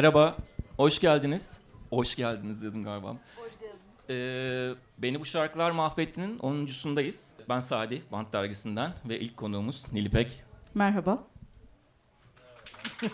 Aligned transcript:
Merhaba, 0.00 0.36
hoş 0.76 0.98
geldiniz. 0.98 1.60
Hoş 1.90 2.16
geldiniz 2.16 2.62
dedim 2.62 2.82
galiba. 2.82 3.16
Hoş 3.36 3.52
geldiniz. 3.60 3.80
Ee, 4.10 4.70
Beni 4.98 5.20
Bu 5.20 5.24
Şarkılar 5.24 5.70
Mahvetti'nin 5.70 6.38
10.sundayız. 6.38 7.32
Ben 7.48 7.60
Sadi, 7.60 8.02
Bant 8.12 8.32
Dergisi'nden 8.32 8.92
ve 9.08 9.20
ilk 9.20 9.36
konuğumuz 9.36 9.92
Nilipek. 9.92 10.42
Merhaba. 10.74 11.24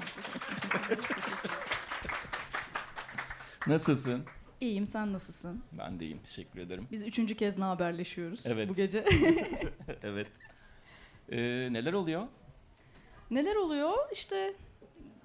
Nasılsın? 3.67 4.25
İyiyim, 4.61 4.87
sen 4.87 5.13
nasılsın? 5.13 5.63
Ben 5.73 6.01
de 6.01 6.05
iyiyim, 6.05 6.21
teşekkür 6.25 6.61
ederim. 6.61 6.89
Biz 6.91 7.03
üçüncü 7.03 7.35
kez 7.35 7.59
ne 7.59 7.65
haberleşiyoruz 7.65 8.47
Evet. 8.47 8.69
bu 8.69 8.75
gece. 8.75 9.05
evet. 10.03 10.29
Ee, 11.29 11.39
neler 11.71 11.93
oluyor? 11.93 12.27
Neler 13.31 13.57
oluyor? 13.57 13.95
İşte 14.13 14.55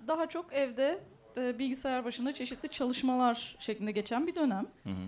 daha 0.07 0.29
çok 0.29 0.53
evde 0.53 1.03
e, 1.37 1.59
bilgisayar 1.59 2.05
başında 2.05 2.33
çeşitli 2.33 2.69
çalışmalar 2.69 3.55
şeklinde 3.59 3.91
geçen 3.91 4.27
bir 4.27 4.35
dönem. 4.35 4.67
Hı 4.83 4.89
hı. 4.89 5.07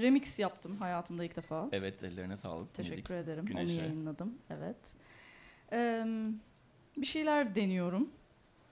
Remix 0.00 0.38
yaptım 0.38 0.76
hayatımda 0.76 1.24
ilk 1.24 1.36
defa. 1.36 1.68
Evet, 1.72 2.04
ellerine 2.04 2.36
sağlık. 2.36 2.74
Teşekkür 2.74 2.96
Dinledik. 3.08 3.28
ederim. 3.28 3.44
Güneşe. 3.44 3.72
Onu 3.74 3.80
yayınladım. 3.82 4.38
Evet. 4.50 4.76
Eee, 5.72 6.06
bir 6.96 7.06
şeyler 7.06 7.54
deniyorum. 7.54 8.10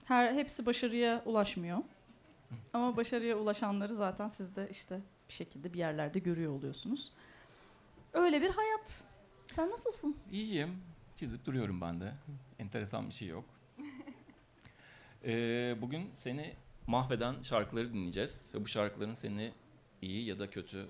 Her 0.05 0.33
hepsi 0.33 0.65
başarıya 0.65 1.21
ulaşmıyor. 1.25 1.77
Ama 2.73 2.97
başarıya 2.97 3.37
ulaşanları 3.37 3.95
zaten 3.95 4.27
siz 4.27 4.55
de 4.55 4.67
işte 4.71 4.99
bir 5.29 5.33
şekilde 5.33 5.73
bir 5.73 5.77
yerlerde 5.79 6.19
görüyor 6.19 6.51
oluyorsunuz. 6.51 7.13
Öyle 8.13 8.41
bir 8.41 8.49
hayat. 8.49 9.03
Sen 9.47 9.69
nasılsın? 9.69 10.15
İyiyim. 10.31 10.77
Çizip 11.15 11.45
duruyorum 11.45 11.81
ben 11.81 12.01
de. 12.01 12.13
Enteresan 12.59 13.09
bir 13.09 13.13
şey 13.13 13.27
yok. 13.27 13.45
Ee, 15.25 15.75
bugün 15.81 16.09
seni 16.13 16.53
mahveden 16.87 17.41
şarkıları 17.41 17.93
dinleyeceğiz. 17.93 18.51
Ve 18.55 18.61
bu 18.61 18.67
şarkıların 18.67 19.13
seni 19.13 19.51
iyi 20.01 20.25
ya 20.25 20.39
da 20.39 20.49
kötü 20.49 20.87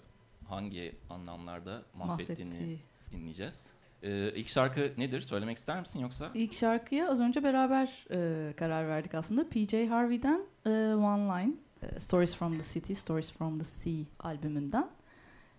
hangi 0.47 0.95
anlamlarda 1.09 1.81
mahvettiğini 1.97 2.53
Mahvetti. 2.53 2.79
dinleyeceğiz. 3.11 3.65
Ee, 4.03 4.33
ilk 4.35 4.49
şarkı 4.49 4.93
nedir? 4.97 5.21
Söylemek 5.21 5.57
ister 5.57 5.79
misin 5.79 5.99
yoksa? 5.99 6.31
İlk 6.33 6.53
şarkıya 6.53 7.09
az 7.09 7.21
önce 7.21 7.43
beraber 7.43 8.05
e, 8.11 8.53
karar 8.57 8.87
verdik 8.87 9.15
aslında. 9.15 9.49
PJ 9.49 9.73
Harvey'den 9.89 10.41
e, 10.65 10.69
One 10.95 11.23
Line. 11.23 11.53
e, 11.81 11.99
Stories 11.99 12.35
from 12.35 12.57
the 12.57 12.63
City, 12.63 12.93
Stories 12.93 13.31
from 13.31 13.57
the 13.59 13.63
Sea 13.65 14.05
albümünden. 14.19 14.89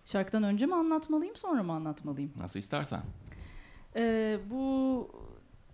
Şarkıdan 0.05 0.43
önce 0.43 0.65
mi 0.65 0.75
anlatmalıyım 0.75 1.35
sonra 1.35 1.63
mı 1.63 1.71
anlatmalıyım? 1.73 2.31
Nasıl 2.37 2.59
istersen. 2.59 3.01
Ee, 3.95 4.39
bu 4.49 5.11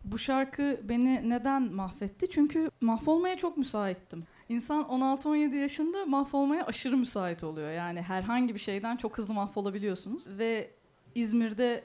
bu 0.04 0.18
şarkı 0.18 0.80
beni 0.84 1.30
neden 1.30 1.74
mahvetti? 1.74 2.30
Çünkü 2.30 2.72
mahvolmaya 2.82 3.38
çok 3.38 3.58
müsaittim. 3.58 4.24
İnsan 4.50 4.84
16-17 4.84 5.56
yaşında 5.56 6.06
mahvolmaya 6.06 6.66
aşırı 6.66 6.98
müsait 6.98 7.44
oluyor. 7.44 7.72
Yani 7.72 8.02
herhangi 8.02 8.54
bir 8.54 8.60
şeyden 8.60 8.98
çok 8.98 9.18
hızlı 9.18 9.34
mahvolabiliyorsunuz. 9.34 10.28
Ve 10.28 10.72
İzmir'de 11.16 11.84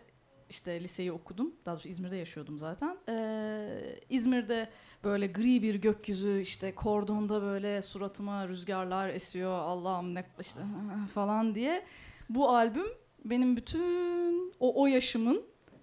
işte 0.51 0.81
liseyi 0.81 1.13
okudum. 1.13 1.55
Daha 1.67 1.75
doğrusu 1.75 1.89
İzmir'de 1.89 2.17
yaşıyordum 2.17 2.59
zaten. 2.59 2.97
Ee, 3.09 4.01
İzmir'de 4.11 4.71
böyle 5.05 5.27
gri 5.27 5.63
bir 5.63 5.75
gökyüzü 5.75 6.41
işte 6.41 6.75
kordonda 6.75 7.43
böyle 7.43 7.83
suratıma 7.83 8.49
rüzgarlar 8.49 9.09
esiyor. 9.09 9.59
Allah'ım 9.59 10.15
ne 10.15 10.25
işte 10.41 10.61
falan 11.15 11.55
diye. 11.55 11.85
Bu 12.31 12.49
albüm 12.49 12.87
benim 13.25 13.57
bütün 13.57 14.55
o, 14.61 14.83
o 14.83 14.87
yaşımın 14.87 15.43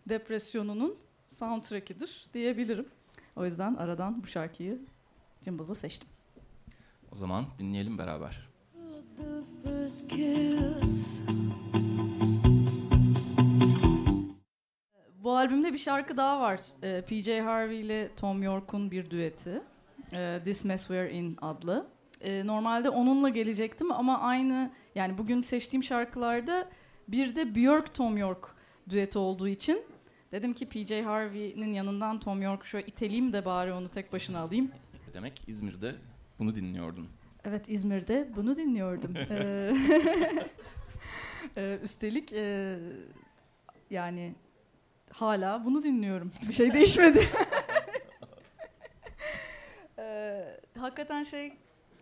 depresyonunun 0.09 0.96
soundtrack'idir 1.28 2.26
diyebilirim. 2.34 2.88
O 3.36 3.46
yüzden 3.46 3.76
aradan 3.76 4.24
bu 4.24 4.28
şarkıyı 4.28 4.80
cımbızla 5.44 5.75
seçtim. 5.75 6.10
O 7.11 7.16
zaman 7.16 7.45
dinleyelim 7.59 7.97
beraber. 7.97 8.49
Bu 15.23 15.38
albümde 15.38 15.73
bir 15.73 15.77
şarkı 15.77 16.17
daha 16.17 16.41
var. 16.41 16.59
Ee, 16.83 17.01
PJ 17.01 17.27
Harvey 17.27 17.81
ile 17.81 18.16
Tom 18.16 18.44
York'un 18.44 18.91
bir 18.91 19.09
düeti. 19.09 19.61
Ee, 20.13 20.39
This 20.44 20.66
Mess 20.66 20.88
We're 20.88 21.11
In 21.11 21.38
adlı. 21.41 21.88
Ee, 22.22 22.47
normalde 22.47 22.89
onunla 22.89 23.29
gelecektim 23.29 23.91
ama 23.91 24.19
aynı 24.19 24.72
yani 24.95 25.17
bugün 25.17 25.41
seçtiğim 25.41 25.83
şarkılarda 25.83 26.69
bir 27.07 27.35
de 27.35 27.55
Björk 27.55 27.93
Tom 27.93 28.17
York 28.17 28.55
düeti 28.89 29.17
olduğu 29.17 29.47
için 29.47 29.83
dedim 30.31 30.53
ki 30.53 30.69
PJ 30.69 30.91
Harvey'nin 30.91 31.73
yanından 31.73 32.19
Tom 32.19 32.41
York'u 32.41 32.66
şöyle 32.66 32.88
iteleyeyim 32.88 33.33
de 33.33 33.45
bari 33.45 33.73
onu 33.73 33.89
tek 33.89 34.13
başına 34.13 34.39
alayım. 34.39 34.72
Demek 35.13 35.41
İzmir'de 35.47 35.95
bunu 36.41 36.56
dinliyordun. 36.56 37.09
Evet 37.46 37.69
İzmir'de 37.69 38.29
bunu 38.35 38.57
dinliyordum. 38.57 39.13
Ee, 39.29 39.74
ee, 41.57 41.79
üstelik 41.84 42.34
e, 42.34 42.78
yani 43.90 44.35
hala 45.12 45.66
bunu 45.66 45.84
dinliyorum. 45.84 46.31
Bir 46.47 46.53
şey 46.53 46.74
değişmedi. 46.74 47.28
Ee, 50.00 50.59
hakikaten 50.78 51.24
şey 51.24 51.53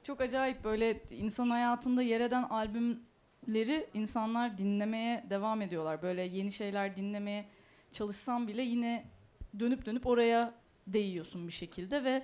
çok 0.04 0.22
acayip 0.22 0.64
böyle 0.64 1.02
insan 1.12 1.50
hayatında 1.50 2.02
yer 2.02 2.22
eden 2.22 2.44
albümleri 2.44 3.88
insanlar 3.94 4.58
dinlemeye 4.58 5.26
devam 5.30 5.62
ediyorlar. 5.62 6.02
Böyle 6.02 6.22
yeni 6.22 6.52
şeyler 6.52 6.96
dinlemeye 6.96 7.46
çalışsam 7.92 8.48
bile 8.48 8.62
yine 8.62 9.06
dönüp 9.60 9.86
dönüp 9.86 10.08
oraya 10.08 10.54
değiyorsun 10.88 11.48
bir 11.48 11.54
şekilde 11.54 12.04
ve 12.04 12.24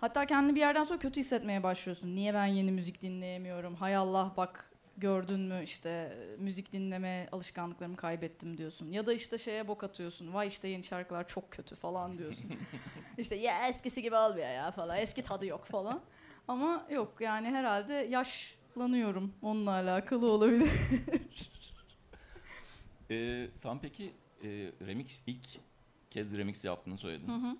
Hatta 0.00 0.26
kendini 0.26 0.54
bir 0.54 0.60
yerden 0.60 0.84
sonra 0.84 0.98
kötü 0.98 1.20
hissetmeye 1.20 1.62
başlıyorsun. 1.62 2.14
Niye 2.16 2.34
ben 2.34 2.46
yeni 2.46 2.72
müzik 2.72 3.02
dinleyemiyorum? 3.02 3.74
Hay 3.74 3.96
Allah 3.96 4.34
bak 4.36 4.70
gördün 4.96 5.40
mü 5.40 5.60
işte 5.64 6.18
müzik 6.38 6.72
dinleme 6.72 7.28
alışkanlıklarımı 7.32 7.96
kaybettim 7.96 8.58
diyorsun. 8.58 8.90
Ya 8.90 9.06
da 9.06 9.12
işte 9.12 9.38
şeye 9.38 9.68
bok 9.68 9.84
atıyorsun. 9.84 10.34
Vay 10.34 10.48
işte 10.48 10.68
yeni 10.68 10.84
şarkılar 10.84 11.28
çok 11.28 11.50
kötü 11.50 11.74
falan 11.74 12.18
diyorsun. 12.18 12.50
işte 13.18 13.34
ya 13.36 13.68
eskisi 13.68 14.02
gibi 14.02 14.16
olmuyor 14.16 14.48
ya 14.48 14.70
falan. 14.70 14.98
Eski 14.98 15.22
tadı 15.22 15.46
yok 15.46 15.64
falan. 15.64 16.00
Ama 16.48 16.86
yok 16.90 17.16
yani 17.20 17.48
herhalde 17.48 17.94
yaşlanıyorum. 17.94 19.34
Onunla 19.42 19.70
alakalı 19.70 20.30
olabilir. 20.30 20.70
Ee, 23.10 23.48
sen 23.54 23.78
peki 23.80 24.12
e, 24.42 24.48
remix 24.86 25.22
ilk 25.26 25.46
kez 26.10 26.38
remix 26.38 26.64
yaptığını 26.64 26.98
söyledin. 26.98 27.28
Hı 27.28 27.32
hı. 27.32 27.56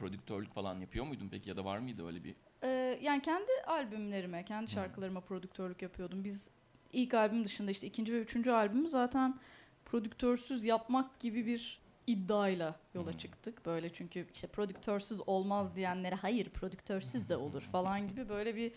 Prodüktörlük 0.00 0.54
falan 0.54 0.80
yapıyor 0.80 1.04
muydun 1.06 1.28
peki 1.28 1.48
ya 1.50 1.56
da 1.56 1.64
var 1.64 1.78
mıydı 1.78 2.06
öyle 2.06 2.24
bir? 2.24 2.34
Ee, 2.62 2.98
yani 3.02 3.22
kendi 3.22 3.50
albümlerime, 3.66 4.44
kendi 4.44 4.70
şarkılarıma 4.70 5.20
prodüktörlük 5.20 5.82
yapıyordum. 5.82 6.24
Biz 6.24 6.50
ilk 6.92 7.14
albüm 7.14 7.44
dışında 7.44 7.70
işte 7.70 7.86
ikinci 7.86 8.12
ve 8.12 8.18
üçüncü 8.20 8.50
albümü 8.50 8.88
zaten 8.88 9.38
prodüktörsüz 9.84 10.64
yapmak 10.64 11.20
gibi 11.20 11.46
bir 11.46 11.80
iddiayla 12.06 12.80
yola 12.94 13.10
Hmm. 13.10 13.18
çıktık. 13.18 13.66
Böyle 13.66 13.92
çünkü 13.92 14.26
işte 14.32 14.46
prodüktörsüz 14.46 15.20
olmaz 15.28 15.76
diyenlere 15.76 16.14
hayır 16.14 16.48
prodüktörsüz 16.50 17.28
de 17.28 17.36
olur 17.36 17.62
falan 17.62 18.08
gibi 18.08 18.28
böyle 18.28 18.56
bir 18.56 18.70
e, 18.70 18.72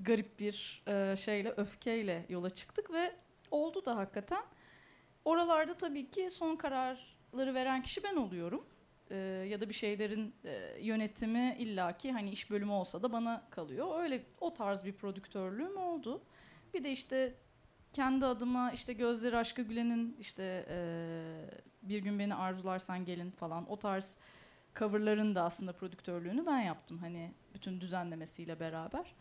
garip 0.00 0.40
bir 0.40 0.82
e, 0.88 1.16
şeyle 1.16 1.54
öfkeyle 1.56 2.26
yola 2.28 2.50
çıktık 2.50 2.92
ve 2.92 3.12
oldu 3.50 3.84
da 3.84 3.96
hakikaten. 3.96 4.42
Oralarda 5.24 5.74
tabii 5.76 6.10
ki 6.10 6.30
son 6.30 6.56
kararları 6.56 7.54
veren 7.54 7.82
kişi 7.82 8.02
ben 8.02 8.16
oluyorum. 8.16 8.66
Ee, 9.10 9.16
ya 9.48 9.60
da 9.60 9.68
bir 9.68 9.74
şeylerin 9.74 10.34
e, 10.44 10.78
yönetimi 10.80 11.56
illaki 11.58 12.12
hani 12.12 12.30
iş 12.30 12.50
bölümü 12.50 12.72
olsa 12.72 13.02
da 13.02 13.12
bana 13.12 13.42
kalıyor. 13.50 14.02
Öyle 14.02 14.22
o 14.40 14.54
tarz 14.54 14.84
bir 14.84 14.92
prodüktörlüğüm 14.92 15.76
oldu. 15.76 16.22
Bir 16.74 16.84
de 16.84 16.90
işte 16.90 17.34
kendi 17.92 18.26
adıma 18.26 18.72
işte 18.72 18.92
Gözleri 18.92 19.36
Aşkı 19.36 19.62
Gülen'in 19.62 20.16
işte 20.20 20.66
e, 20.68 20.78
Bir 21.82 21.98
Gün 21.98 22.18
Beni 22.18 22.34
Arzularsan 22.34 23.04
Gelin 23.04 23.30
falan 23.30 23.70
o 23.70 23.76
tarz 23.76 24.18
coverların 24.76 25.34
da 25.34 25.42
aslında 25.42 25.72
prodüktörlüğünü 25.72 26.46
ben 26.46 26.60
yaptım. 26.60 26.98
Hani 26.98 27.30
bütün 27.54 27.80
düzenlemesiyle 27.80 28.60
beraber. 28.60 29.14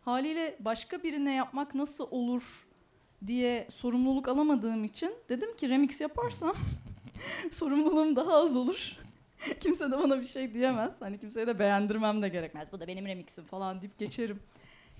Haliyle 0.00 0.56
başka 0.60 1.02
birine 1.02 1.34
yapmak 1.34 1.74
nasıl 1.74 2.08
olur 2.10 2.68
diye 3.26 3.68
sorumluluk 3.70 4.28
alamadığım 4.28 4.84
için 4.84 5.14
dedim 5.28 5.56
ki 5.56 5.68
remix 5.68 6.00
yaparsam 6.00 6.54
sorumluluğum 7.50 8.16
daha 8.16 8.34
az 8.34 8.56
olur. 8.56 9.07
Kimse 9.60 9.90
de 9.90 9.98
bana 9.98 10.20
bir 10.20 10.24
şey 10.26 10.54
diyemez. 10.54 11.00
Hani 11.00 11.18
kimseye 11.20 11.46
de 11.46 11.58
beğendirmem 11.58 12.22
de 12.22 12.28
gerekmez. 12.28 12.72
Bu 12.72 12.80
da 12.80 12.86
benim 12.86 13.06
remixim 13.06 13.44
falan 13.44 13.80
deyip 13.80 13.98
geçerim. 13.98 14.40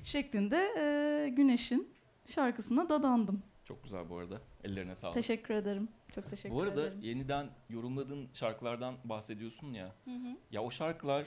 Şeklinde 0.05 0.57
e, 0.79 1.29
Güneş'in 1.29 1.95
şarkısına 2.27 2.89
dadandım. 2.89 3.43
Çok 3.65 3.85
güzel 3.85 4.11
bu 4.11 4.19
arada. 4.19 4.41
Ellerine 4.65 4.95
sağlık. 4.95 5.15
Teşekkür 5.15 5.55
ederim. 5.55 5.89
Çok 6.15 6.31
teşekkür 6.31 6.55
bu 6.57 6.63
arada 6.63 6.83
ederim. 6.83 7.01
yeniden 7.03 7.47
yorumladığın 7.71 8.29
şarkılardan 8.35 8.95
bahsediyorsun 9.05 9.73
ya. 9.73 9.95
Hı 10.05 10.11
hı. 10.11 10.37
Ya 10.53 10.63
o 10.63 10.71
şarkılar 10.71 11.25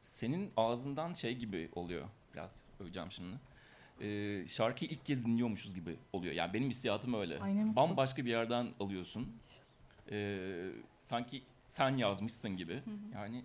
senin 0.00 0.52
ağzından 0.56 1.14
şey 1.14 1.36
gibi 1.36 1.68
oluyor. 1.72 2.08
Biraz 2.34 2.60
öveceğim 2.80 3.08
şimdi. 3.12 3.36
Ee, 4.00 4.46
şarkıyı 4.46 4.90
ilk 4.90 5.04
kez 5.06 5.26
dinliyormuşuz 5.26 5.74
gibi 5.74 5.96
oluyor. 6.12 6.34
Yani 6.34 6.54
benim 6.54 6.70
hissiyatım 6.70 7.14
öyle. 7.14 7.40
Ay 7.40 7.56
ne 7.56 7.64
mutlu. 7.64 7.76
Bambaşka 7.76 8.24
bir 8.24 8.30
yerden 8.30 8.68
alıyorsun. 8.80 9.36
Ee, 10.10 10.70
sanki 11.00 11.42
sen 11.70 11.96
yazmışsın 11.96 12.56
gibi. 12.56 12.74
Hı 12.74 12.78
hı. 12.78 13.14
Yani 13.14 13.44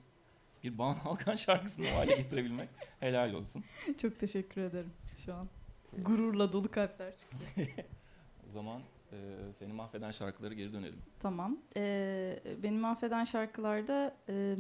bir 0.64 0.78
Banu 0.78 0.98
Alkan 1.06 1.36
şarkısını 1.36 1.90
hale 1.90 2.16
getirebilmek 2.16 2.70
helal 3.00 3.34
olsun. 3.34 3.64
Çok 3.98 4.20
teşekkür 4.20 4.62
ederim 4.62 4.94
şu 5.26 5.34
an. 5.34 5.50
Gururla 6.02 6.54
dolu 6.54 6.72
kalpler 6.72 7.14
çıkıyor. 7.18 7.68
O 8.50 8.52
zaman 8.54 8.82
e, 9.12 9.18
seni 9.54 9.74
mahveden 9.74 10.12
şarkıları 10.12 10.54
geri 10.54 10.74
dönelim. 10.74 11.02
Tamam. 11.20 11.58
Ee, 11.78 12.40
benim 12.64 12.80
mahveden 12.80 13.24
şarkılarda 13.24 14.16
e, 14.30 14.56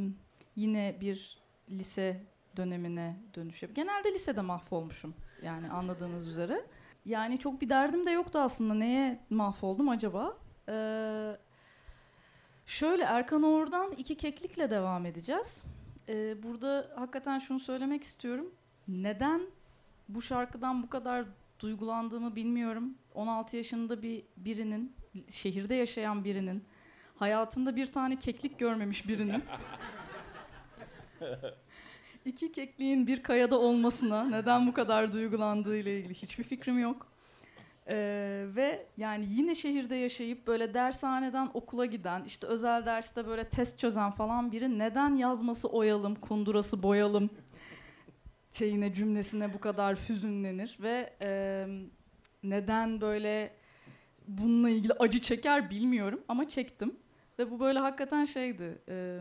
yine 0.56 0.97
bir 1.01 1.38
lise 1.69 2.23
dönemine 2.57 3.19
dönüş 3.35 3.63
yap. 3.63 3.71
Genelde 3.75 4.13
lisede 4.13 4.41
mahvolmuşum. 4.41 5.13
Yani 5.44 5.69
anladığınız 5.69 6.27
üzere. 6.27 6.65
Yani 7.06 7.39
çok 7.39 7.61
bir 7.61 7.69
derdim 7.69 8.06
de 8.06 8.11
yoktu 8.11 8.39
aslında. 8.39 8.73
Neye 8.73 9.19
mahvoldum 9.29 9.89
acaba? 9.89 10.38
Ee, 10.69 11.38
şöyle 12.65 13.03
Erkan 13.03 13.44
Oğur'dan 13.44 13.91
iki 13.91 14.17
keklikle 14.17 14.69
devam 14.69 15.06
edeceğiz. 15.06 15.63
Ee, 16.09 16.44
burada 16.44 16.91
hakikaten 16.95 17.39
şunu 17.39 17.59
söylemek 17.59 18.03
istiyorum. 18.03 18.51
Neden 18.88 19.41
bu 20.09 20.21
şarkıdan 20.21 20.83
bu 20.83 20.89
kadar 20.89 21.25
duygulandığımı 21.59 22.35
bilmiyorum. 22.35 22.95
16 23.13 23.57
yaşında 23.57 24.01
bir 24.01 24.23
birinin, 24.38 24.95
şehirde 25.29 25.75
yaşayan 25.75 26.23
birinin, 26.23 26.63
hayatında 27.15 27.75
bir 27.75 27.88
tane 27.88 28.19
keklik 28.19 28.59
görmemiş 28.59 29.07
birinin 29.07 29.44
iki 32.25 32.51
kekliğin 32.51 33.07
bir 33.07 33.23
kayada 33.23 33.59
olmasına 33.59 34.23
neden 34.23 34.68
bu 34.68 34.73
kadar 34.73 35.13
duygulandığı 35.13 35.77
ile 35.77 36.00
ilgili 36.00 36.13
hiçbir 36.13 36.44
fikrim 36.44 36.79
yok. 36.79 37.14
Ee, 37.89 38.45
ve 38.55 38.85
yani 38.97 39.25
yine 39.29 39.55
şehirde 39.55 39.95
yaşayıp 39.95 40.47
böyle 40.47 40.73
dershaneden 40.73 41.49
okula 41.53 41.85
giden, 41.85 42.23
işte 42.23 42.47
özel 42.47 42.85
derste 42.85 43.27
böyle 43.27 43.43
test 43.49 43.79
çözen 43.79 44.11
falan 44.11 44.51
biri 44.51 44.79
neden 44.79 45.15
yazması 45.15 45.67
oyalım, 45.67 46.15
kundurası 46.15 46.83
boyalım 46.83 47.29
şeyine 48.51 48.93
cümlesine 48.93 49.53
bu 49.53 49.59
kadar 49.59 49.97
hüzünlenir 50.09 50.77
ve 50.81 51.13
e, 51.21 51.67
neden 52.43 53.01
böyle 53.01 53.55
bununla 54.27 54.69
ilgili 54.69 54.93
acı 54.93 55.21
çeker 55.21 55.69
bilmiyorum 55.69 56.23
ama 56.27 56.47
çektim 56.47 56.95
ve 57.39 57.51
bu 57.51 57.59
böyle 57.59 57.79
hakikaten 57.79 58.25
şeydi 58.25 58.81
e, 58.89 59.19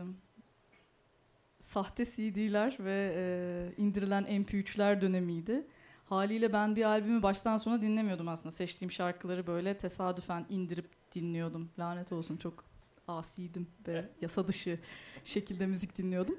sahte 1.59 2.05
CD'ler 2.05 2.77
ve 2.79 3.13
e, 3.15 3.81
indirilen 3.81 4.23
MP3'ler 4.23 5.01
dönemiydi. 5.01 5.67
Haliyle 6.05 6.53
ben 6.53 6.75
bir 6.75 6.83
albümü 6.83 7.23
baştan 7.23 7.57
sona 7.57 7.81
dinlemiyordum 7.81 8.27
aslında. 8.27 8.51
Seçtiğim 8.51 8.91
şarkıları 8.91 9.47
böyle 9.47 9.77
tesadüfen 9.77 10.45
indirip 10.49 10.89
dinliyordum. 11.15 11.69
Lanet 11.79 12.11
olsun 12.11 12.37
çok 12.37 12.63
asiydim 13.07 13.67
ve 13.87 14.05
yasa 14.21 14.47
dışı 14.47 14.79
şekilde 15.23 15.65
müzik 15.65 15.97
dinliyordum. 15.97 16.35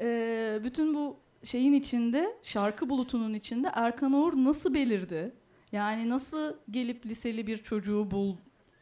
E, 0.00 0.60
bütün 0.64 0.94
bu 0.94 1.16
şeyin 1.44 1.72
içinde, 1.72 2.36
şarkı 2.42 2.90
bulutunun 2.90 3.34
içinde 3.34 3.70
Erkan 3.74 4.12
Oğur 4.12 4.32
nasıl 4.36 4.74
belirdi? 4.74 5.32
Yani 5.72 6.08
nasıl 6.08 6.54
gelip 6.70 7.06
liseli 7.06 7.46
bir 7.46 7.56
çocuğu 7.56 8.10
bul? 8.10 8.36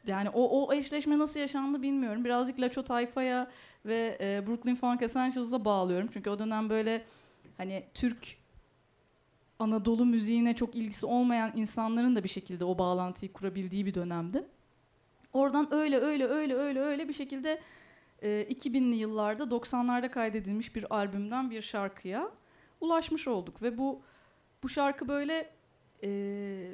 Yani 0.07 0.31
o, 0.31 0.67
o 0.67 0.73
eşleşme 0.73 1.19
nasıl 1.19 1.41
yaşandı 1.41 1.83
bilmiyorum. 1.83 2.25
Birazcık 2.25 2.61
Laço 2.61 2.83
Tayfa'ya 2.85 3.51
ve 3.87 4.19
e, 4.21 4.47
Brooklyn 4.47 4.75
Funk 4.75 5.03
Essentials'a 5.03 5.65
bağlıyorum. 5.65 6.09
Çünkü 6.13 6.31
o 6.31 6.39
dönem 6.39 6.71
böyle 6.71 7.05
hani 7.57 7.85
Türk 7.95 8.42
Anadolu 9.63 10.07
müziğine 10.07 10.57
çok 10.57 10.75
ilgisi 10.75 11.07
olmayan 11.07 11.53
insanların 11.57 12.17
da 12.17 12.25
bir 12.25 12.29
şekilde 12.29 12.65
o 12.65 12.79
bağlantıyı 12.79 13.33
kurabildiği 13.33 13.87
bir 13.87 13.95
dönemdi. 13.95 14.45
Oradan 15.33 15.75
öyle 15.75 15.99
öyle 15.99 16.27
öyle 16.27 16.55
öyle 16.55 16.81
öyle 16.81 17.09
bir 17.09 17.13
şekilde 17.13 17.61
e, 18.23 18.29
2000'li 18.29 18.97
yıllarda 18.97 19.43
90'larda 19.43 20.11
kaydedilmiş 20.11 20.77
bir 20.77 20.97
albümden 20.97 21.51
bir 21.51 21.63
şarkıya 21.63 22.31
ulaşmış 22.81 23.29
olduk 23.29 23.63
ve 23.63 23.79
bu 23.79 24.03
bu 24.63 24.69
şarkı 24.69 25.09
böyle 25.09 25.51
e, 26.03 26.09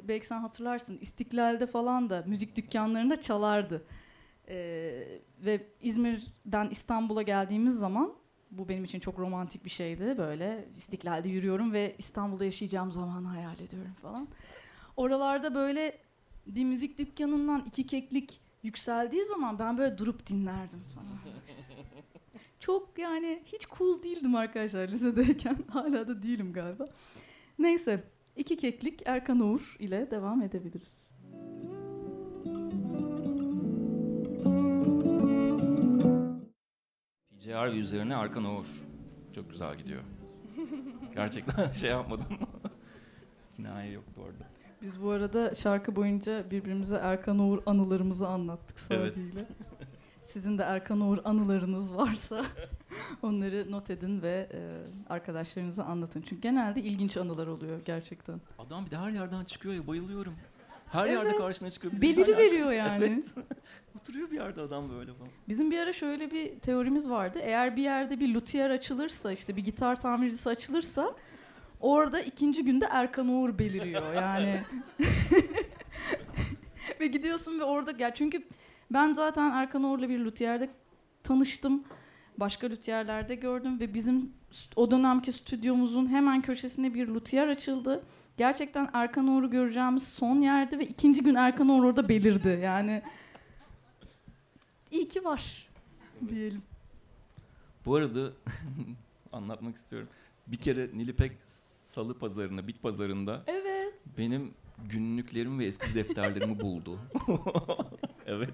belki 0.07 0.27
sen 0.27 0.39
hatırlarsın 0.39 0.97
İstiklal'de 1.01 1.67
falan 1.67 2.09
da 2.09 2.23
müzik 2.27 2.55
dükkanlarında 2.55 3.21
çalardı. 3.21 3.85
E, 4.47 4.55
ve 5.39 5.67
İzmir'den 5.81 6.69
İstanbul'a 6.69 7.21
geldiğimiz 7.21 7.73
zaman 7.73 8.13
bu 8.51 8.69
benim 8.69 8.83
için 8.83 8.99
çok 8.99 9.19
romantik 9.19 9.65
bir 9.65 9.69
şeydi 9.69 10.15
böyle 10.17 10.67
İstiklal'de 10.77 11.29
yürüyorum 11.29 11.73
ve 11.73 11.95
İstanbul'da 11.97 12.45
yaşayacağım 12.45 12.91
zamanı 12.91 13.27
hayal 13.27 13.59
ediyorum 13.59 13.95
falan. 14.01 14.27
Oralarda 14.97 15.55
böyle 15.55 15.97
bir 16.47 16.65
müzik 16.65 16.97
dükkanından 16.97 17.63
iki 17.65 17.85
keklik 17.85 18.39
yükseldiği 18.63 19.25
zaman 19.25 19.59
ben 19.59 19.77
böyle 19.77 19.97
durup 19.97 20.27
dinlerdim 20.27 20.79
falan. 20.95 21.19
Çok 22.59 22.97
yani 22.97 23.41
hiç 23.45 23.67
cool 23.67 24.03
değildim 24.03 24.35
arkadaşlar 24.35 24.87
lisedeyken. 24.87 25.57
Hala 25.69 26.07
da 26.07 26.23
değilim 26.23 26.53
galiba. 26.53 26.89
Neyse 27.59 28.03
iki 28.35 28.57
keklik 28.57 29.01
Erkan 29.05 29.39
Oğur 29.39 29.75
ile 29.79 30.11
devam 30.11 30.41
edebiliriz. 30.41 31.08
PCR 37.49 37.73
üzerine 37.73 38.15
Arkan 38.15 38.45
Oğur. 38.45 38.65
Çok 39.35 39.49
güzel 39.49 39.77
gidiyor. 39.77 40.01
Gerçekten 41.15 41.71
şey 41.71 41.89
yapmadım. 41.89 42.27
Kinaye 43.55 43.91
yoktu 43.91 44.21
orada. 44.21 44.43
Biz 44.81 45.03
bu 45.03 45.09
arada 45.09 45.55
şarkı 45.55 45.95
boyunca 45.95 46.51
birbirimize 46.51 46.95
Erkan 46.95 47.39
Oğur 47.39 47.61
anılarımızı 47.65 48.27
anlattık 48.27 48.77
Evet. 48.89 49.13
Sadi 49.13 49.23
ile. 49.25 49.45
Sizin 50.21 50.57
de 50.57 50.63
Erkan 50.63 51.01
Oğur 51.01 51.17
anılarınız 51.23 51.95
varsa 51.95 52.45
onları 53.21 53.71
not 53.71 53.89
edin 53.89 54.21
ve 54.21 54.49
e, 54.53 54.59
arkadaşlarınıza 55.09 55.83
anlatın. 55.83 56.21
Çünkü 56.21 56.41
genelde 56.41 56.81
ilginç 56.81 57.17
anılar 57.17 57.47
oluyor 57.47 57.79
gerçekten. 57.85 58.41
Adam 58.59 58.85
bir 58.85 58.91
de 58.91 58.97
her 58.97 59.09
yerden 59.09 59.43
çıkıyor 59.43 59.75
ya 59.75 59.87
bayılıyorum. 59.87 60.33
Her 60.91 61.07
Evet. 61.07 61.23
yerde 61.23 61.35
karşına 61.35 61.69
de 61.69 62.01
Beliri 62.01 62.37
veriyor 62.37 62.71
yani. 62.71 63.05
Evet. 63.37 63.47
Oturuyor 64.01 64.31
bir 64.31 64.35
yerde 64.35 64.61
adam 64.61 64.89
böyle 64.89 65.13
falan. 65.13 65.29
Bizim 65.47 65.71
bir 65.71 65.79
ara 65.79 65.93
şöyle 65.93 66.31
bir 66.31 66.59
teorimiz 66.59 67.09
vardı. 67.09 67.39
Eğer 67.41 67.75
bir 67.75 67.83
yerde 67.83 68.19
bir 68.19 68.33
luthier 68.33 68.69
açılırsa, 68.69 69.31
işte 69.31 69.55
bir 69.55 69.65
gitar 69.65 70.01
tamircisi 70.01 70.49
açılırsa 70.49 71.15
orada 71.79 72.21
ikinci 72.21 72.65
günde 72.65 72.87
Erkan 72.91 73.27
Uğur 73.27 73.59
beliriyor. 73.59 74.01
Yani 74.15 74.63
ve 76.99 77.07
gidiyorsun 77.07 77.59
ve 77.59 77.63
orada 77.63 77.93
ya 77.99 78.13
çünkü 78.13 78.43
ben 78.91 79.13
zaten 79.13 79.51
Erkan 79.51 79.83
Uğur'la 79.83 80.09
bir 80.09 80.19
luthier'de 80.19 80.69
tanıştım. 81.23 81.83
Başka 82.37 82.69
luthier'lerde 82.69 83.35
gördüm 83.35 83.79
ve 83.79 83.93
bizim 83.93 84.33
o 84.75 84.91
dönemki 84.91 85.31
stüdyomuzun 85.31 86.07
hemen 86.07 86.41
köşesine 86.41 86.93
bir 86.93 87.07
luthier 87.07 87.47
açıldı. 87.47 88.03
Gerçekten 88.37 88.89
Erkan 88.93 89.27
Uğur'u 89.27 89.49
göreceğimiz 89.49 90.07
son 90.07 90.41
yerdi 90.41 90.79
ve 90.79 90.87
ikinci 90.87 91.21
gün 91.21 91.35
Erkan 91.35 91.69
Uğur 91.69 91.83
orada 91.83 92.09
belirdi. 92.09 92.59
Yani 92.63 93.01
iyi 94.91 95.07
ki 95.07 95.25
var 95.25 95.67
diyelim. 96.29 96.61
Bu 97.85 97.95
arada 97.95 98.31
anlatmak 99.33 99.75
istiyorum. 99.75 100.07
Bir 100.47 100.57
kere 100.57 100.89
Nilipek 100.93 101.31
salı 101.43 102.19
pazarında, 102.19 102.67
bit 102.67 102.81
pazarında 102.81 103.43
Evet. 103.47 103.93
benim 104.17 104.53
günlüklerimi 104.89 105.59
ve 105.59 105.65
eski 105.65 105.95
defterlerimi 105.95 106.59
buldu. 106.59 106.99
evet. 108.25 108.53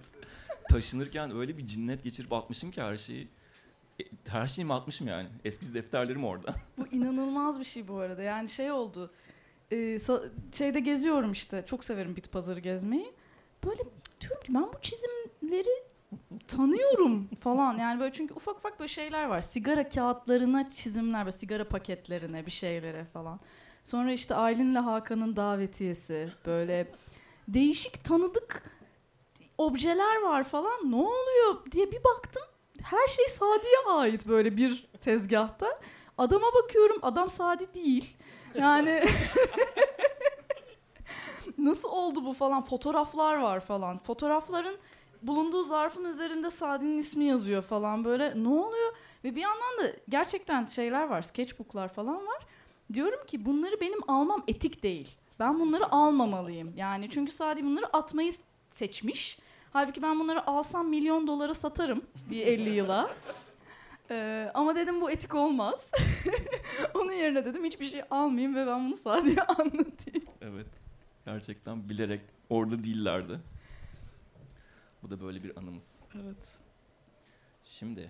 Taşınırken 0.69 1.35
öyle 1.35 1.57
bir 1.57 1.67
cinnet 1.67 2.03
geçirip 2.03 2.33
atmışım 2.33 2.71
ki 2.71 2.81
her 2.81 2.97
şeyi. 2.97 3.27
E, 3.99 4.03
Her 4.27 4.47
şeyimi 4.47 4.73
atmışım 4.73 5.07
yani. 5.07 5.29
Eski 5.45 5.73
defterlerim 5.73 6.25
orada. 6.25 6.55
Bu 6.77 6.87
inanılmaz 6.87 7.59
bir 7.59 7.65
şey 7.65 7.87
bu 7.87 7.97
arada. 7.97 8.21
Yani 8.21 8.49
şey 8.49 8.71
oldu. 8.71 9.11
e, 9.71 9.99
şeyde 10.53 10.79
geziyorum 10.79 11.31
işte. 11.31 11.63
Çok 11.67 11.83
severim 11.83 12.15
bit 12.15 12.31
pazarı 12.31 12.59
gezmeyi. 12.59 13.13
Böyle 13.65 13.81
diyorum 14.21 14.43
ki 14.43 14.53
ben 14.53 14.63
bu 14.63 14.81
çizimleri 14.81 15.83
tanıyorum 16.47 17.27
falan. 17.27 17.77
Yani 17.77 17.99
böyle 17.99 18.13
çünkü 18.13 18.33
ufak 18.33 18.57
ufak 18.57 18.79
böyle 18.79 18.87
şeyler 18.87 19.25
var. 19.25 19.41
Sigara 19.41 19.89
kağıtlarına 19.89 20.69
çizimler, 20.69 21.25
böyle 21.25 21.37
sigara 21.37 21.67
paketlerine 21.67 22.45
bir 22.45 22.51
şeylere 22.51 23.05
falan. 23.05 23.39
Sonra 23.83 24.11
işte 24.11 24.35
Aylin'le 24.35 24.75
Hakan'ın 24.75 25.35
davetiyesi. 25.35 26.29
Böyle 26.45 26.87
değişik 27.47 28.03
tanıdık 28.03 28.63
objeler 29.57 30.21
var 30.21 30.43
falan. 30.43 30.91
Ne 30.91 30.95
oluyor 30.95 31.71
diye 31.71 31.91
bir 31.91 32.03
baktım. 32.03 32.43
Her 32.85 33.07
şey 33.07 33.27
Sadi'ye 33.27 33.77
ait 33.87 34.27
böyle 34.27 34.57
bir 34.57 34.87
tezgahta. 35.01 35.79
Adama 36.17 36.47
bakıyorum 36.63 36.97
adam 37.01 37.29
Sadi 37.29 37.73
değil. 37.73 38.17
Yani 38.59 39.03
nasıl 41.57 41.89
oldu 41.89 42.25
bu 42.25 42.33
falan 42.33 42.65
fotoğraflar 42.65 43.35
var 43.35 43.59
falan. 43.59 43.97
Fotoğrafların 43.97 44.75
bulunduğu 45.21 45.63
zarfın 45.63 46.05
üzerinde 46.05 46.49
Sadi'nin 46.49 46.97
ismi 46.97 47.25
yazıyor 47.25 47.61
falan 47.61 48.05
böyle 48.05 48.43
ne 48.43 48.49
oluyor? 48.49 48.93
Ve 49.23 49.35
bir 49.35 49.41
yandan 49.41 49.79
da 49.79 49.91
gerçekten 50.09 50.65
şeyler 50.65 51.07
var 51.07 51.21
sketchbooklar 51.21 51.93
falan 51.93 52.27
var. 52.27 52.45
Diyorum 52.93 53.25
ki 53.27 53.45
bunları 53.45 53.81
benim 53.81 54.09
almam 54.09 54.43
etik 54.47 54.83
değil. 54.83 55.17
Ben 55.39 55.59
bunları 55.59 55.91
almamalıyım. 55.91 56.73
Yani 56.77 57.09
çünkü 57.09 57.31
Sadi 57.31 57.63
bunları 57.63 57.97
atmayı 57.97 58.31
seçmiş. 58.71 59.39
Halbuki 59.75 60.01
ben 60.01 60.19
bunları 60.19 60.47
alsam 60.47 60.89
milyon 60.89 61.27
dolara 61.27 61.53
satarım 61.53 62.01
bir 62.29 62.47
50 62.47 62.69
yıla. 62.69 63.15
Ee, 64.09 64.51
ama 64.53 64.75
dedim 64.75 65.01
bu 65.01 65.11
etik 65.11 65.35
olmaz. 65.35 65.91
Onun 66.95 67.11
yerine 67.11 67.45
dedim 67.45 67.63
hiçbir 67.63 67.85
şey 67.85 68.01
almayayım 68.09 68.55
ve 68.55 68.67
ben 68.67 68.85
bunu 68.85 68.95
sadece 68.95 69.41
anlatayım. 69.47 70.27
Evet. 70.41 70.67
Gerçekten 71.25 71.89
bilerek 71.89 72.21
orada 72.49 72.83
değillerdi. 72.83 73.39
Bu 75.03 75.09
da 75.09 75.21
böyle 75.21 75.43
bir 75.43 75.57
anımız. 75.57 76.05
Evet. 76.15 76.57
Şimdi 77.63 78.09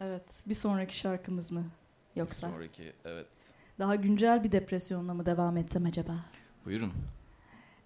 Evet. 0.00 0.42
Bir 0.46 0.54
sonraki 0.54 0.96
şarkımız 0.96 1.50
mı? 1.50 1.64
Yoksa 2.16 2.50
sonraki 2.50 2.92
evet. 3.04 3.52
daha 3.78 3.94
güncel 3.94 4.44
bir 4.44 4.52
depresyonla 4.52 5.14
mı 5.14 5.26
devam 5.26 5.56
etsem 5.56 5.86
acaba? 5.86 6.16
Buyurun. 6.64 6.92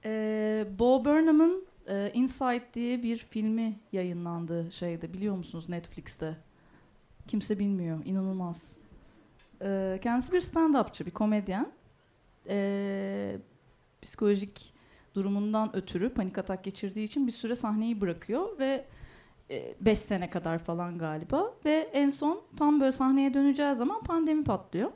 Ee, 0.04 0.66
Bo 0.78 1.04
Burnham'ın 1.04 1.67
e, 1.88 2.10
Inside 2.14 2.74
diye 2.74 3.02
bir 3.02 3.16
filmi 3.16 3.78
yayınlandı 3.92 4.72
şeyde 4.72 5.12
biliyor 5.12 5.36
musunuz 5.36 5.68
Netflix'te? 5.68 6.36
Kimse 7.28 7.58
bilmiyor. 7.58 8.04
inanılmaz. 8.04 8.76
Ee, 9.62 9.98
kendisi 10.02 10.32
bir 10.32 10.40
stand-upçı, 10.40 11.06
bir 11.06 11.10
komedyen. 11.10 11.72
Ee, 12.48 13.36
psikolojik 14.02 14.74
durumundan 15.14 15.76
ötürü 15.76 16.14
panik 16.14 16.38
atak 16.38 16.64
geçirdiği 16.64 17.04
için 17.04 17.26
bir 17.26 17.32
süre 17.32 17.56
sahneyi 17.56 18.00
bırakıyor 18.00 18.58
ve 18.58 18.84
5 19.80 19.98
sene 19.98 20.30
kadar 20.30 20.58
falan 20.58 20.98
galiba 20.98 21.54
ve 21.64 21.90
en 21.92 22.08
son 22.08 22.40
tam 22.56 22.80
böyle 22.80 22.92
sahneye 22.92 23.34
döneceği 23.34 23.74
zaman 23.74 24.02
pandemi 24.02 24.44
patlıyor. 24.44 24.90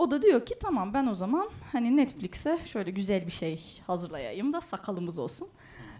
O 0.00 0.10
da 0.10 0.22
diyor 0.22 0.46
ki 0.46 0.54
tamam 0.60 0.94
ben 0.94 1.06
o 1.06 1.14
zaman 1.14 1.48
hani 1.72 1.96
Netflix'e 1.96 2.58
şöyle 2.64 2.90
güzel 2.90 3.26
bir 3.26 3.32
şey 3.32 3.82
hazırlayayım 3.86 4.52
da 4.52 4.60
sakalımız 4.60 5.18
olsun. 5.18 5.48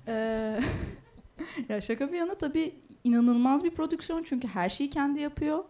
Ee, 0.08 0.60
ya 1.68 1.80
şaka 1.80 2.12
bir 2.12 2.18
yana 2.18 2.34
tabii 2.34 2.74
inanılmaz 3.04 3.64
bir 3.64 3.70
prodüksiyon 3.70 4.22
çünkü 4.22 4.48
her 4.48 4.68
şeyi 4.68 4.90
kendi 4.90 5.20
yapıyor. 5.20 5.64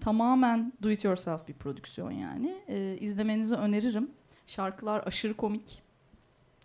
Tamamen 0.00 0.72
do 0.82 0.90
it 0.90 1.04
yourself 1.04 1.48
bir 1.48 1.54
prodüksiyon 1.54 2.10
yani. 2.10 2.54
Ee, 2.68 2.96
izlemenizi 3.00 3.54
öneririm. 3.54 4.10
Şarkılar 4.46 5.02
aşırı 5.06 5.34
komik. 5.34 5.82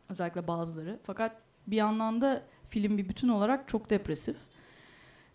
Özellikle 0.09 0.47
bazıları. 0.47 0.99
Fakat 1.03 1.35
bir 1.67 1.77
yandan 1.77 2.21
da 2.21 2.43
film 2.69 2.97
bir 2.97 3.09
bütün 3.09 3.27
olarak 3.27 3.67
çok 3.67 3.89
depresif. 3.89 4.37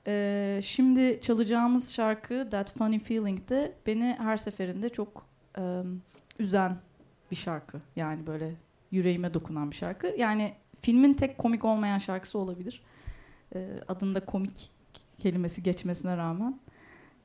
Ee, 0.06 0.60
şimdi 0.64 1.20
çalacağımız 1.22 1.94
şarkı 1.94 2.48
That 2.50 2.72
Funny 2.72 2.98
Feeling 2.98 3.48
de 3.48 3.76
beni 3.86 4.16
her 4.18 4.36
seferinde 4.36 4.88
çok 4.88 5.35
e, 5.58 5.82
üzen 6.38 6.76
bir 7.30 7.36
şarkı. 7.36 7.80
Yani 7.96 8.26
böyle 8.26 8.54
yüreğime 8.90 9.34
dokunan 9.34 9.70
bir 9.70 9.76
şarkı. 9.76 10.14
Yani 10.18 10.54
filmin 10.82 11.14
tek 11.14 11.38
komik 11.38 11.64
olmayan 11.64 11.98
şarkısı 11.98 12.38
olabilir. 12.38 12.82
Ee, 13.54 13.80
adında 13.88 14.25
komik 14.25 14.70
kelimesi 15.18 15.62
geçmesine 15.62 16.16
rağmen 16.16 16.60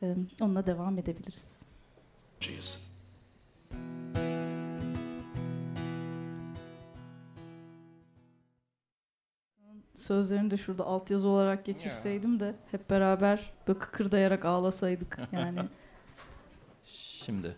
e, 0.04 0.16
onunla 0.42 0.66
devam 0.66 0.98
edebiliriz. 0.98 1.62
Jeez. 2.40 2.92
Sözlerini 9.96 10.52
de 10.52 10.58
şurada 10.58 10.86
altyazı 10.86 11.28
olarak 11.28 11.66
geçirseydim 11.66 12.40
de 12.40 12.56
hep 12.72 12.90
beraber 12.90 13.54
böyle 13.68 13.80
kıkırdayarak 13.80 14.46
ağlasaydık 14.46 15.20
yani. 15.32 15.60
Şimdi 16.84 17.56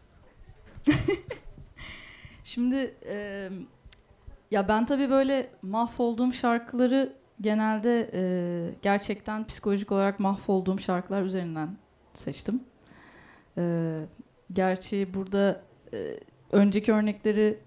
Şimdi 2.43 2.95
e, 3.05 3.49
ya 4.51 4.67
ben 4.67 4.85
tabii 4.85 5.09
böyle 5.09 5.49
mahvolduğum 5.61 6.33
şarkıları 6.33 7.13
genelde 7.41 8.09
e, 8.13 8.23
gerçekten 8.81 9.47
psikolojik 9.47 9.91
olarak 9.91 10.19
mahvolduğum 10.19 10.79
şarkılar 10.79 11.23
üzerinden 11.23 11.77
seçtim. 12.13 12.63
E, 13.57 13.99
gerçi 14.53 15.13
burada 15.13 15.61
e, 15.93 16.19
önceki 16.51 16.93
örnekleri 16.93 17.59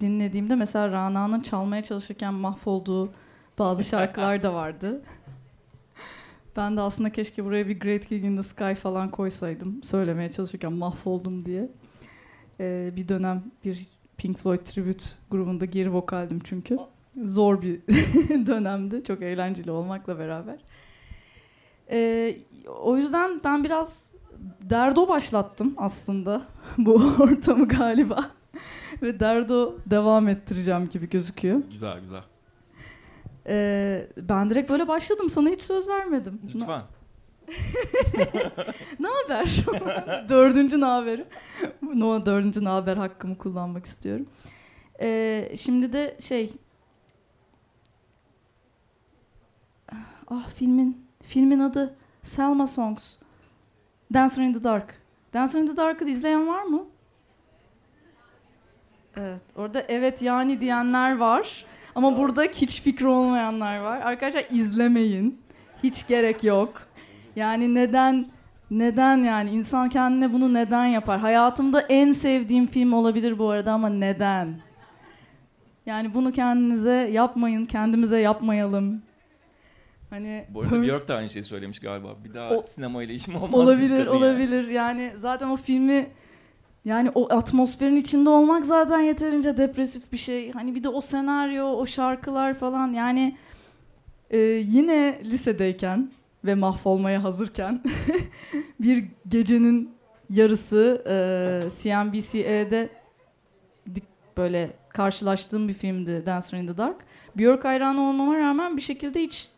dinlediğimde 0.00 0.54
mesela 0.54 0.88
Rana'nın 0.88 1.40
çalmaya 1.40 1.82
çalışırken 1.82 2.34
mahvolduğu 2.34 3.12
bazı 3.58 3.84
şarkılar 3.90 4.42
da 4.42 4.54
vardı. 4.54 5.02
Ben 6.56 6.76
de 6.76 6.80
aslında 6.80 7.12
keşke 7.12 7.44
buraya 7.44 7.68
bir 7.68 7.80
Great 7.80 8.08
Gig 8.08 8.24
in 8.24 8.36
the 8.36 8.42
Sky 8.42 8.72
falan 8.72 9.10
koysaydım. 9.10 9.82
Söylemeye 9.82 10.30
çalışırken 10.30 10.72
mahvoldum 10.72 11.44
diye. 11.44 11.68
Ee, 12.60 12.92
bir 12.96 13.08
dönem 13.08 13.42
bir 13.64 13.86
Pink 14.16 14.38
Floyd 14.38 14.58
tribute 14.58 15.04
grubunda 15.30 15.64
geri 15.64 15.92
vokaldim 15.94 16.40
çünkü. 16.44 16.78
Zor 17.24 17.62
bir 17.62 17.80
dönemdi. 18.46 19.04
Çok 19.04 19.22
eğlenceli 19.22 19.70
olmakla 19.70 20.18
beraber. 20.18 20.58
Ee, 21.90 22.36
o 22.82 22.96
yüzden 22.96 23.40
ben 23.44 23.64
biraz 23.64 24.12
derdo 24.62 25.08
başlattım 25.08 25.74
aslında 25.76 26.42
bu 26.78 26.94
ortamı 27.20 27.68
galiba. 27.68 28.30
Ve 29.02 29.20
derdo 29.20 29.74
devam 29.86 30.28
ettireceğim 30.28 30.88
gibi 30.88 31.10
gözüküyor. 31.10 31.62
güzel 31.70 32.00
güzel. 32.00 32.22
Ee, 33.46 34.06
ben 34.16 34.50
direkt 34.50 34.70
böyle 34.70 34.88
başladım. 34.88 35.30
Sana 35.30 35.48
hiç 35.48 35.60
söz 35.60 35.88
vermedim. 35.88 36.40
Lütfen. 36.54 36.82
Ne 39.00 39.08
haber? 39.08 39.64
dördüncü 40.28 40.80
ne 40.80 40.84
haberi? 40.84 41.24
No, 41.82 42.26
dördüncü 42.26 42.64
ne 42.64 42.68
haber 42.68 42.96
hakkımı 42.96 43.38
kullanmak 43.38 43.86
istiyorum. 43.86 44.26
Ee, 45.00 45.52
şimdi 45.56 45.92
de 45.92 46.16
şey... 46.20 46.52
Ah 50.28 50.48
filmin 50.48 51.06
filmin 51.22 51.58
adı 51.58 51.96
Selma 52.22 52.66
Songs. 52.66 53.18
Dancer 54.14 54.42
in 54.42 54.52
the 54.52 54.64
Dark. 54.64 55.00
Dancer 55.34 55.60
in 55.60 55.66
the 55.66 55.76
Dark'ı 55.76 56.04
izleyen 56.04 56.48
var 56.48 56.62
mı? 56.62 56.84
Evet. 59.16 59.40
Orada 59.56 59.84
evet 59.88 60.22
yani 60.22 60.60
diyenler 60.60 61.16
var. 61.16 61.66
Ama 61.94 62.16
burada 62.16 62.42
hiç 62.42 62.82
fikri 62.82 63.06
olmayanlar 63.06 63.78
var. 63.78 64.00
Arkadaşlar 64.00 64.46
izlemeyin. 64.50 65.40
Hiç 65.82 66.06
gerek 66.06 66.44
yok. 66.44 66.88
Yani 67.36 67.74
neden 67.74 68.26
neden 68.70 69.16
yani 69.16 69.50
insan 69.50 69.88
kendine 69.88 70.32
bunu 70.32 70.54
neden 70.54 70.86
yapar? 70.86 71.20
Hayatımda 71.20 71.80
en 71.80 72.12
sevdiğim 72.12 72.66
film 72.66 72.92
olabilir 72.92 73.38
bu 73.38 73.50
arada 73.50 73.72
ama 73.72 73.88
neden? 73.88 74.54
Yani 75.86 76.14
bunu 76.14 76.32
kendinize 76.32 77.08
yapmayın, 77.12 77.66
kendimize 77.66 78.18
yapmayalım. 78.20 79.02
Hani 80.10 80.44
Bu 80.48 80.60
arada 80.62 80.82
Björk 80.82 81.08
da 81.08 81.16
aynı 81.16 81.28
şeyi 81.30 81.42
söylemiş 81.42 81.78
galiba. 81.78 82.08
Bir 82.24 82.34
daha 82.34 82.50
O- 82.50 82.62
sinema 82.62 83.02
ile 83.02 83.14
işim 83.14 83.36
olmaz. 83.36 83.60
olabilir, 83.60 83.90
dedi 83.90 83.98
yani. 83.98 84.10
olabilir. 84.10 84.68
Yani 84.68 85.12
zaten 85.16 85.48
o 85.48 85.56
filmi 85.56 86.06
yani 86.84 87.10
o 87.14 87.32
atmosferin 87.34 87.96
içinde 87.96 88.28
olmak 88.30 88.66
zaten 88.66 88.98
yeterince 89.00 89.56
depresif 89.56 90.12
bir 90.12 90.16
şey. 90.16 90.52
Hani 90.52 90.74
bir 90.74 90.84
de 90.84 90.88
o 90.88 91.00
senaryo, 91.00 91.64
o 91.66 91.86
şarkılar 91.86 92.54
falan 92.54 92.92
yani 92.92 93.36
e, 94.30 94.38
yine 94.46 95.18
lisedeyken 95.24 96.10
ve 96.44 96.54
mahvolmaya 96.54 97.24
hazırken 97.24 97.82
bir 98.80 99.04
gecenin 99.28 99.94
yarısı 100.30 101.04
e, 101.06 101.68
CNBC'de 101.82 102.88
böyle 104.36 104.70
karşılaştığım 104.88 105.68
bir 105.68 105.74
filmdi 105.74 106.26
Dancer 106.26 106.58
in 106.58 106.66
the 106.66 106.76
Dark. 106.76 106.96
Björk 107.36 107.64
hayranı 107.64 108.00
olmama 108.00 108.38
rağmen 108.38 108.76
bir 108.76 108.82
şekilde 108.82 109.22
hiç 109.22 109.48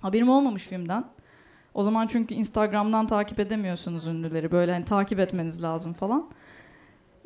haberim 0.00 0.28
olmamış 0.28 0.66
filmden. 0.66 1.04
O 1.74 1.82
zaman 1.82 2.06
çünkü 2.06 2.34
Instagram'dan 2.34 3.06
takip 3.06 3.40
edemiyorsunuz 3.40 4.06
ünlüleri. 4.06 4.50
Böyle 4.50 4.72
hani 4.72 4.84
takip 4.84 5.20
etmeniz 5.20 5.62
lazım 5.62 5.92
falan. 5.92 6.30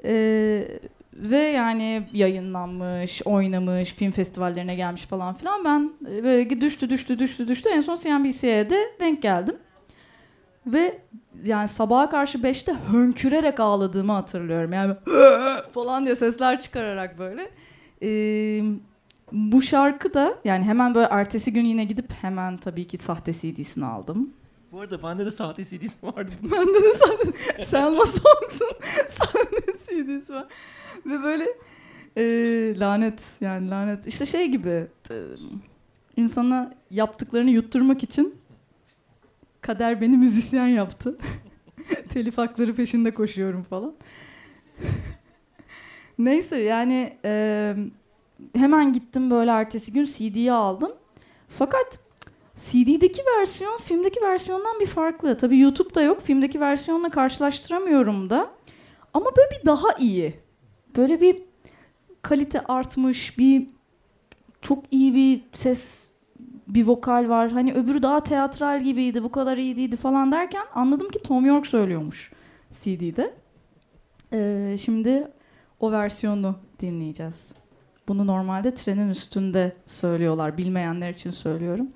Ee, 0.04 0.68
ve 1.14 1.38
yani 1.38 2.06
yayınlanmış, 2.12 3.22
oynamış, 3.24 3.94
film 3.94 4.10
festivallerine 4.10 4.74
gelmiş 4.74 5.02
falan 5.02 5.34
filan. 5.34 5.64
Ben 5.64 5.92
e, 6.10 6.24
böyle 6.24 6.60
düştü 6.60 6.90
düştü 6.90 7.18
düştü 7.18 7.48
düştü. 7.48 7.68
En 7.68 7.80
son 7.80 7.96
CNBC'ye 7.96 8.70
de 8.70 8.78
denk 9.00 9.22
geldim. 9.22 9.56
Ve 10.66 10.98
yani 11.44 11.68
sabaha 11.68 12.10
karşı 12.10 12.38
5'te 12.38 12.74
hönkürerek 12.92 13.60
ağladığımı 13.60 14.12
hatırlıyorum. 14.12 14.72
Yani 14.72 14.94
falan 15.72 16.04
diye 16.04 16.16
sesler 16.16 16.62
çıkararak 16.62 17.18
böyle. 17.18 17.50
Ee, 18.02 18.62
bu 19.32 19.62
şarkı 19.62 20.14
da 20.14 20.34
yani 20.44 20.64
hemen 20.64 20.94
böyle 20.94 21.08
ertesi 21.10 21.52
gün 21.52 21.64
yine 21.64 21.84
gidip 21.84 22.12
hemen 22.12 22.56
tabii 22.56 22.84
ki 22.84 22.98
sahte 22.98 23.32
CD'sini 23.32 23.84
aldım. 23.84 24.34
Bu 24.72 24.80
arada 24.80 25.02
bende 25.02 25.26
de 25.26 25.30
sahte 25.30 25.64
CD'si 25.64 26.06
vardı. 26.06 26.30
Bende 26.42 26.82
de 26.82 26.92
sahte 26.92 27.32
Selma 27.64 28.06
Songs'un 28.06 28.76
sahte 29.08 29.71
CD'si 29.92 30.32
var. 30.32 30.46
Ve 31.06 31.22
böyle 31.22 31.46
e, 32.16 32.24
lanet 32.78 33.22
yani 33.40 33.70
lanet. 33.70 34.06
İşte 34.06 34.26
şey 34.26 34.48
gibi 34.48 34.86
e, 35.10 35.14
insana 36.16 36.74
yaptıklarını 36.90 37.50
yutturmak 37.50 38.02
için 38.02 38.34
kader 39.60 40.00
beni 40.00 40.16
müzisyen 40.16 40.66
yaptı. 40.66 41.18
Telif 42.08 42.38
hakları 42.38 42.74
peşinde 42.74 43.14
koşuyorum 43.14 43.62
falan. 43.62 43.94
Neyse 46.18 46.58
yani 46.58 47.16
e, 47.24 47.74
hemen 48.54 48.92
gittim 48.92 49.30
böyle 49.30 49.50
ertesi 49.50 49.92
gün 49.92 50.04
CD'yi 50.04 50.52
aldım. 50.52 50.92
Fakat 51.48 51.98
CD'deki 52.56 53.22
versiyon 53.38 53.78
filmdeki 53.78 54.22
versiyondan 54.22 54.80
bir 54.80 54.86
farklı. 54.86 55.36
Tabii 55.36 55.58
YouTube'da 55.58 56.02
yok. 56.02 56.22
Filmdeki 56.22 56.60
versiyonla 56.60 57.10
karşılaştıramıyorum 57.10 58.30
da. 58.30 58.50
Ama 59.14 59.26
böyle 59.36 59.60
bir 59.60 59.66
daha 59.66 59.92
iyi. 59.98 60.34
Böyle 60.96 61.20
bir 61.20 61.42
kalite 62.22 62.60
artmış, 62.60 63.38
bir 63.38 63.66
çok 64.60 64.84
iyi 64.90 65.14
bir 65.14 65.42
ses, 65.54 66.10
bir 66.68 66.86
vokal 66.86 67.28
var. 67.28 67.52
Hani 67.52 67.74
öbürü 67.74 68.02
daha 68.02 68.22
teatral 68.22 68.82
gibiydi, 68.82 69.22
bu 69.22 69.32
kadar 69.32 69.56
iyi 69.56 69.76
değildi 69.76 69.96
falan 69.96 70.32
derken 70.32 70.64
anladım 70.74 71.10
ki 71.10 71.22
Tom 71.22 71.46
York 71.46 71.66
söylüyormuş 71.66 72.32
CD'de. 72.70 73.34
Ee, 74.32 74.76
şimdi 74.80 75.28
o 75.80 75.92
versiyonu 75.92 76.56
dinleyeceğiz. 76.80 77.54
Bunu 78.08 78.26
normalde 78.26 78.74
trenin 78.74 79.08
üstünde 79.08 79.76
söylüyorlar. 79.86 80.58
Bilmeyenler 80.58 81.10
için 81.10 81.30
söylüyorum. 81.30 81.90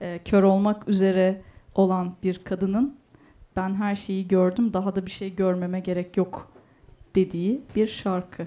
Ee, 0.00 0.20
kör 0.24 0.42
olmak 0.42 0.88
üzere 0.88 1.42
olan 1.74 2.14
bir 2.22 2.38
kadının 2.38 2.96
ben 3.56 3.74
her 3.74 3.94
şeyi 3.96 4.28
gördüm 4.28 4.72
daha 4.72 4.96
da 4.96 5.06
bir 5.06 5.10
şey 5.10 5.36
görmeme 5.36 5.80
gerek 5.80 6.16
yok 6.16 6.52
dediği 7.14 7.60
bir 7.76 7.86
şarkı. 7.86 8.46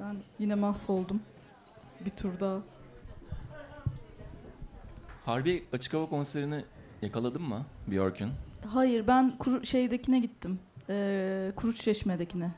Ben 0.00 0.16
yine 0.38 0.54
mahvoldum. 0.54 1.20
Bir 2.04 2.10
tur 2.10 2.40
daha. 2.40 2.58
Harbi 5.24 5.64
açık 5.72 5.94
hava 5.94 6.08
konserini 6.08 6.64
yakaladın 7.02 7.42
mı 7.42 7.66
Björk'ün? 7.86 8.30
Hayır 8.66 9.06
ben 9.06 9.38
kuru, 9.38 9.66
şeydekine 9.66 10.18
gittim. 10.18 10.58
Ee, 10.90 11.52
Kuruçeşme'dekine. 11.56 12.50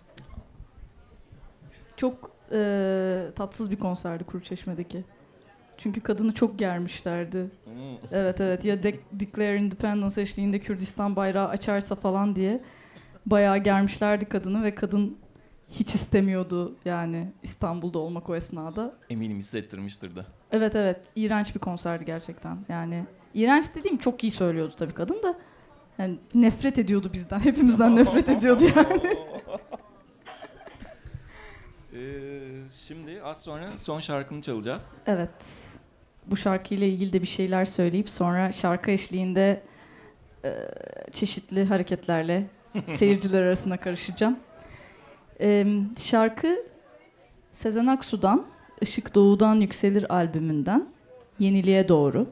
Çok 1.96 2.30
ee, 2.52 3.26
tatsız 3.36 3.70
bir 3.70 3.76
konserdi 3.76 4.24
Kuruçeşme'deki. 4.24 5.04
Çünkü 5.78 6.00
kadını 6.00 6.34
çok 6.34 6.58
germişlerdi. 6.58 7.50
Evet 8.12 8.40
evet 8.40 8.64
ya 8.64 8.82
de- 8.82 9.00
Declare 9.12 9.56
Independence 9.56 10.20
eşliğinde 10.20 10.58
Kürdistan 10.58 11.16
bayrağı 11.16 11.48
açarsa 11.48 11.94
falan 11.94 12.36
diye 12.36 12.60
bayağı 13.26 13.58
germişlerdi 13.58 14.24
kadını 14.24 14.62
ve 14.62 14.74
kadın 14.74 15.18
hiç 15.70 15.94
istemiyordu 15.94 16.76
yani 16.84 17.32
İstanbul'da 17.42 17.98
olmak 17.98 18.30
o 18.30 18.36
esnada. 18.36 18.94
Eminim 19.10 19.38
hissettirmiştir 19.38 20.16
de. 20.16 20.20
Evet 20.52 20.76
evet 20.76 21.06
iğrenç 21.14 21.54
bir 21.54 21.60
konserdi 21.60 22.04
gerçekten. 22.04 22.58
Yani 22.68 23.04
iğrenç 23.34 23.64
dediğim 23.74 23.98
çok 23.98 24.24
iyi 24.24 24.30
söylüyordu 24.30 24.74
tabii 24.76 24.94
kadın 24.94 25.22
da. 25.22 25.38
Yani 25.98 26.18
nefret 26.34 26.78
ediyordu 26.78 27.10
bizden. 27.12 27.38
Hepimizden 27.44 27.96
nefret 27.96 28.28
ediyordu 28.28 28.62
yani. 28.76 29.16
Ee, 31.92 32.68
şimdi 32.72 33.22
az 33.22 33.42
sonra 33.42 33.78
son 33.78 34.00
şarkını 34.00 34.42
çalacağız. 34.42 34.98
Evet. 35.06 35.30
Bu 36.26 36.36
şarkıyla 36.36 36.86
ilgili 36.86 37.12
de 37.12 37.22
bir 37.22 37.26
şeyler 37.26 37.64
söyleyip 37.64 38.08
sonra 38.08 38.52
şarkı 38.52 38.90
eşliğinde 38.90 39.62
e, 40.44 40.54
çeşitli 41.12 41.64
hareketlerle 41.64 42.46
seyirciler 42.86 43.42
arasına 43.42 43.76
karışacağım. 43.76 44.38
E, 45.40 45.66
şarkı 45.98 46.56
Sezen 47.52 47.86
Aksu'dan 47.86 48.46
Işık 48.80 49.14
Doğu'dan 49.14 49.54
Yükselir 49.54 50.14
albümünden 50.14 50.88
Yeniliğe 51.38 51.88
Doğru. 51.88 52.26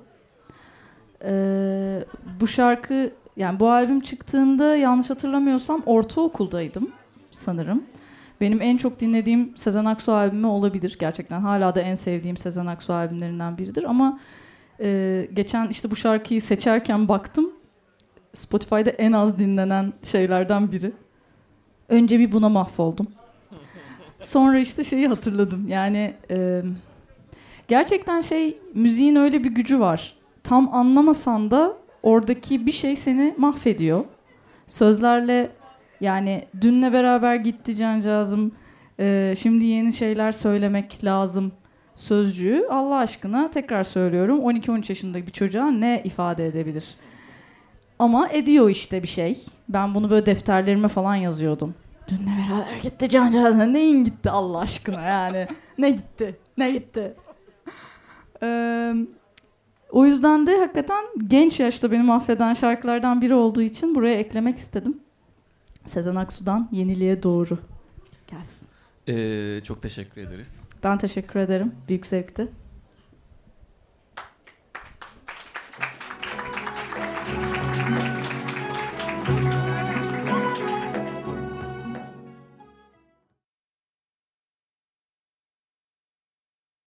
E, 1.24 2.04
bu 2.40 2.46
şarkı 2.46 3.12
yani 3.36 3.60
bu 3.60 3.70
albüm 3.70 4.00
çıktığında 4.00 4.76
yanlış 4.76 5.10
hatırlamıyorsam 5.10 5.82
ortaokuldaydım 5.86 6.90
sanırım. 7.30 7.82
Benim 8.40 8.62
en 8.62 8.76
çok 8.76 9.00
dinlediğim 9.00 9.56
Sezen 9.56 9.84
Aksu 9.84 10.12
albümü 10.12 10.46
olabilir 10.46 10.96
gerçekten. 11.00 11.40
Hala 11.40 11.74
da 11.74 11.80
en 11.80 11.94
sevdiğim 11.94 12.36
Sezen 12.36 12.66
Aksu 12.66 12.92
albümlerinden 12.92 13.58
biridir 13.58 13.84
ama 13.84 14.18
e, 14.80 15.28
geçen 15.34 15.68
işte 15.68 15.90
bu 15.90 15.96
şarkıyı 15.96 16.42
seçerken 16.42 17.08
baktım. 17.08 17.50
Spotify'da 18.34 18.90
en 18.90 19.12
az 19.12 19.38
dinlenen 19.38 19.92
şeylerden 20.02 20.72
biri. 20.72 20.92
Önce 21.88 22.18
bir 22.18 22.32
buna 22.32 22.48
mahvoldum. 22.48 23.06
Sonra 24.20 24.58
işte 24.58 24.84
şeyi 24.84 25.08
hatırladım. 25.08 25.68
Yani 25.68 26.14
e, 26.30 26.62
gerçekten 27.68 28.20
şey 28.20 28.58
müziğin 28.74 29.16
öyle 29.16 29.44
bir 29.44 29.50
gücü 29.50 29.80
var. 29.80 30.16
Tam 30.42 30.74
anlamasan 30.74 31.50
da 31.50 31.76
oradaki 32.04 32.66
bir 32.66 32.72
şey 32.72 32.96
seni 32.96 33.34
mahvediyor. 33.38 34.04
Sözlerle 34.66 35.50
yani 36.00 36.44
dünle 36.60 36.92
beraber 36.92 37.36
gitti 37.36 37.76
cancağızım. 37.76 38.52
Ee, 39.00 39.34
şimdi 39.38 39.64
yeni 39.64 39.92
şeyler 39.92 40.32
söylemek 40.32 41.04
lazım 41.04 41.52
sözcüğü 41.94 42.66
Allah 42.70 42.96
aşkına 42.96 43.50
tekrar 43.50 43.84
söylüyorum 43.84 44.40
12-13 44.40 44.92
yaşındaki 44.92 45.26
bir 45.26 45.32
çocuğa 45.32 45.70
ne 45.70 46.02
ifade 46.04 46.46
edebilir? 46.46 46.94
Ama 47.98 48.28
ediyor 48.28 48.70
işte 48.70 49.02
bir 49.02 49.08
şey. 49.08 49.44
Ben 49.68 49.94
bunu 49.94 50.10
böyle 50.10 50.26
defterlerime 50.26 50.88
falan 50.88 51.14
yazıyordum. 51.14 51.74
Dünle 52.08 52.30
beraber 52.30 52.76
gitti 52.82 53.08
cancağızım. 53.08 53.72
Neyin 53.72 54.04
gitti 54.04 54.30
Allah 54.30 54.58
aşkına 54.58 55.02
yani? 55.02 55.48
Ne 55.78 55.90
gitti? 55.90 56.36
Ne 56.58 56.70
gitti? 56.70 57.14
Ee, 58.42 58.94
o 59.94 60.06
yüzden 60.06 60.46
de 60.46 60.58
hakikaten 60.58 61.04
genç 61.26 61.60
yaşta 61.60 61.90
beni 61.90 62.02
mahveden 62.02 62.54
şarkılardan 62.54 63.20
biri 63.20 63.34
olduğu 63.34 63.62
için 63.62 63.94
buraya 63.94 64.14
eklemek 64.14 64.56
istedim. 64.56 65.00
Sezen 65.86 66.14
Aksu'dan 66.14 66.68
Yeniliğe 66.72 67.22
Doğru 67.22 67.58
gelsin. 68.30 68.68
Ee, 69.08 69.60
çok 69.64 69.82
teşekkür 69.82 70.20
ederiz. 70.20 70.64
Ben 70.84 70.98
teşekkür 70.98 71.40
ederim. 71.40 71.72
Büyük 71.88 72.06
zevkti. 72.06 72.48